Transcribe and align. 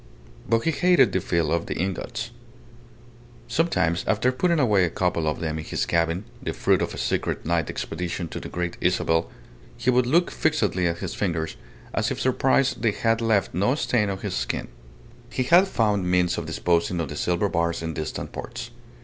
But 0.49 0.63
he 0.63 0.71
hated 0.71 1.11
the 1.11 1.21
feel 1.21 1.51
of 1.51 1.67
the 1.67 1.77
ingots. 1.77 2.31
Sometimes, 3.47 4.03
after 4.07 4.31
putting 4.31 4.57
away 4.59 4.83
a 4.83 4.89
couple 4.89 5.27
of 5.27 5.39
them 5.41 5.59
in 5.59 5.63
his 5.63 5.85
cabin 5.85 6.23
the 6.41 6.53
fruit 6.53 6.81
of 6.81 6.95
a 6.95 6.97
secret 6.97 7.45
night 7.45 7.69
expedition 7.69 8.27
to 8.29 8.39
the 8.39 8.49
Great 8.49 8.77
Isabel 8.81 9.29
he 9.77 9.91
would 9.91 10.07
look 10.07 10.31
fixedly 10.31 10.87
at 10.87 10.97
his 11.05 11.13
fingers, 11.13 11.55
as 11.93 12.09
if 12.09 12.19
surprised 12.19 12.81
they 12.81 12.93
had 12.93 13.21
left 13.21 13.53
no 13.53 13.75
stain 13.75 14.09
on 14.09 14.17
his 14.17 14.33
skin. 14.35 14.69
He 15.29 15.43
had 15.43 15.67
found 15.67 16.09
means 16.09 16.35
of 16.35 16.47
disposing 16.47 16.99
of 16.99 17.09
the 17.09 17.15
silver 17.15 17.47
bars 17.47 17.83
in 17.83 17.93
distant 17.93 18.31
ports. 18.31 18.71